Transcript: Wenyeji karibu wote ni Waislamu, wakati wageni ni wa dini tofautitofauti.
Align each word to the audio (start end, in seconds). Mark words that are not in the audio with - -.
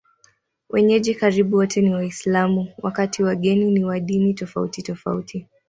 Wenyeji 0.69 1.15
karibu 1.15 1.57
wote 1.57 1.81
ni 1.81 1.93
Waislamu, 1.93 2.73
wakati 2.77 3.23
wageni 3.23 3.71
ni 3.71 3.83
wa 3.85 3.99
dini 3.99 4.33
tofautitofauti. 4.33 5.47